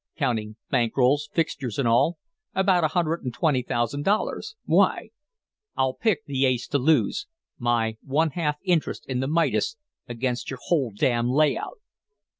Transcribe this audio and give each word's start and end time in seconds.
"Counting 0.17 0.55
bank 0.71 0.97
rolls, 0.97 1.29
fixtures, 1.31 1.77
and 1.77 1.87
all, 1.87 2.17
about 2.55 2.83
a 2.83 2.87
hundred 2.87 3.23
and 3.23 3.31
twenty 3.31 3.61
thousand 3.61 4.03
dollars. 4.03 4.55
Why?" 4.65 5.09
"I'll 5.77 5.93
pick 5.93 6.25
the 6.25 6.43
ace 6.47 6.67
to 6.69 6.79
lose, 6.79 7.27
my 7.59 7.97
one 8.01 8.31
half 8.31 8.55
interest 8.63 9.05
in 9.05 9.19
the 9.19 9.27
Midas 9.27 9.77
against 10.09 10.49
your 10.49 10.57
whole 10.59 10.89
damned 10.91 11.29
lay 11.29 11.55
out!" 11.55 11.77